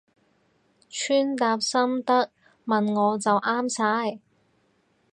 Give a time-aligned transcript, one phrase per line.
[0.89, 2.31] 穿搭心得
[2.65, 4.19] 問我就啱晒